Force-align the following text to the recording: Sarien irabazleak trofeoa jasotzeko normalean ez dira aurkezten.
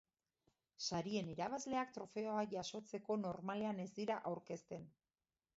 Sarien 0.85 1.29
irabazleak 1.33 1.93
trofeoa 1.99 2.39
jasotzeko 2.55 3.21
normalean 3.27 3.85
ez 3.85 3.89
dira 4.03 4.21
aurkezten. 4.33 4.93